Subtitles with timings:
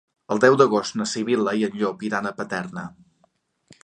[0.35, 2.87] El deu d'agost na Sibil·la i en Llop iran a Paterna.